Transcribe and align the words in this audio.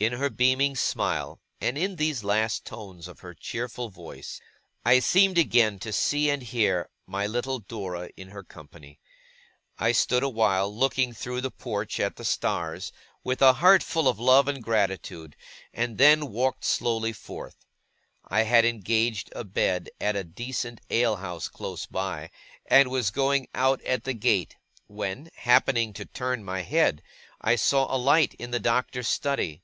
In 0.00 0.12
her 0.14 0.30
beaming 0.30 0.76
smile, 0.76 1.40
and 1.60 1.76
in 1.76 1.96
these 1.96 2.24
last 2.24 2.64
tones 2.64 3.06
of 3.06 3.20
her 3.20 3.34
cheerful 3.34 3.90
voice, 3.90 4.40
I 4.82 4.98
seemed 5.00 5.36
again 5.36 5.78
to 5.80 5.92
see 5.92 6.30
and 6.30 6.42
hear 6.42 6.88
my 7.06 7.26
little 7.26 7.58
Dora 7.58 8.08
in 8.16 8.28
her 8.28 8.42
company. 8.44 8.98
I 9.76 9.92
stood 9.92 10.22
awhile, 10.22 10.74
looking 10.74 11.12
through 11.12 11.42
the 11.42 11.50
porch 11.50 11.98
at 12.00 12.16
the 12.16 12.24
stars, 12.24 12.92
with 13.24 13.42
a 13.42 13.54
heart 13.54 13.82
full 13.82 14.08
of 14.08 14.18
love 14.18 14.48
and 14.48 14.62
gratitude, 14.62 15.36
and 15.74 15.98
then 15.98 16.30
walked 16.30 16.64
slowly 16.64 17.12
forth. 17.12 17.66
I 18.24 18.44
had 18.44 18.64
engaged 18.64 19.30
a 19.36 19.44
bed 19.44 19.90
at 20.00 20.16
a 20.16 20.24
decent 20.24 20.80
alehouse 20.88 21.46
close 21.48 21.84
by, 21.84 22.30
and 22.64 22.90
was 22.90 23.10
going 23.10 23.48
out 23.54 23.82
at 23.82 24.04
the 24.04 24.14
gate, 24.14 24.56
when, 24.86 25.30
happening 25.34 25.92
to 25.94 26.06
turn 26.06 26.42
my 26.42 26.62
head, 26.62 27.02
I 27.42 27.56
saw 27.56 27.94
a 27.94 27.98
light 27.98 28.32
in 28.38 28.50
the 28.50 28.60
Doctor's 28.60 29.08
study. 29.08 29.62